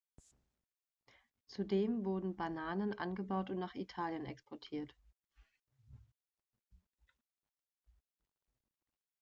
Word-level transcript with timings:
Zudem 1.45 2.05
wurden 2.05 2.35
Bananen 2.35 2.97
angebaut 2.97 3.51
und 3.51 3.59
nach 3.59 3.75
Italien 3.75 4.25
exportiert. 4.25 4.95